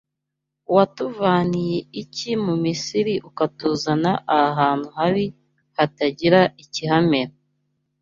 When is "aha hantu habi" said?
4.39-5.25